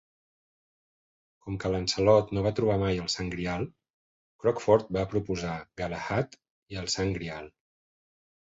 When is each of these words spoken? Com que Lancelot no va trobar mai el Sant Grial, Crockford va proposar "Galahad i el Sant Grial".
Com 1.47 1.59
que 1.63 1.69
Lancelot 1.73 2.31
no 2.37 2.43
va 2.47 2.53
trobar 2.61 2.79
mai 2.85 3.03
el 3.03 3.11
Sant 3.17 3.29
Grial, 3.35 3.67
Crockford 4.45 4.91
va 4.99 5.07
proposar 5.15 5.53
"Galahad 5.85 6.37
i 6.75 6.83
el 6.85 6.93
Sant 6.99 7.17
Grial". 7.21 7.55